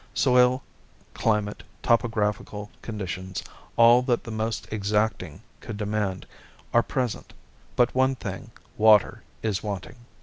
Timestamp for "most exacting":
4.31-5.43